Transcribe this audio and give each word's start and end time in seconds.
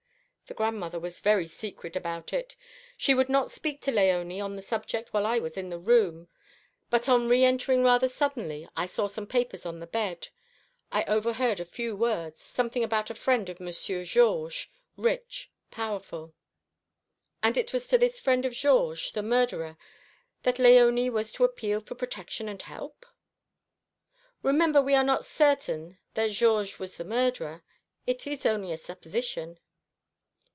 The 0.47 0.55
grandmother 0.55 0.99
was 0.99 1.21
very 1.21 1.45
secret 1.45 1.95
about 1.95 2.33
it. 2.33 2.57
She 2.97 3.13
would 3.13 3.29
not 3.29 3.49
speak 3.49 3.79
to 3.83 3.91
Léonie 3.93 4.43
on 4.43 4.57
the 4.57 4.61
subject 4.61 5.13
while 5.13 5.25
I 5.25 5.39
was 5.39 5.55
in 5.55 5.69
the 5.69 5.79
room, 5.79 6.27
but 6.89 7.07
on 7.07 7.29
reëntering 7.29 7.85
rather 7.85 8.09
suddenly 8.09 8.67
I 8.75 8.85
saw 8.85 9.07
some 9.07 9.25
papers 9.25 9.65
on 9.65 9.79
the 9.79 9.87
bed. 9.87 10.27
I 10.91 11.05
overheard 11.05 11.61
a 11.61 11.63
few 11.65 11.95
words 11.95 12.41
something 12.41 12.83
about 12.83 13.09
a 13.09 13.15
friend 13.15 13.47
of 13.47 13.61
Monsieur 13.61 14.03
Georges, 14.03 14.67
rich, 14.97 15.49
powerful." 15.71 16.33
"And 17.41 17.57
it 17.57 17.71
was 17.71 17.87
to 17.87 17.97
this 17.97 18.19
friend 18.19 18.45
of 18.45 18.51
Georges, 18.51 19.13
the 19.13 19.23
murderer, 19.23 19.77
that 20.43 20.57
Léonie 20.57 21.09
was 21.09 21.31
to 21.31 21.45
appeal 21.45 21.79
for 21.79 21.95
protection 21.95 22.49
and 22.49 22.61
help?" 22.61 23.05
"Remember 24.43 24.81
we 24.81 24.95
are 24.95 25.05
not 25.05 25.23
certain 25.23 25.97
that 26.15 26.31
Georges 26.31 26.77
was 26.77 26.97
the 26.97 27.05
murderer. 27.05 27.63
It 28.05 28.27
is 28.27 28.45
only 28.45 28.73
a 28.73 28.77
supposition." 28.77 29.57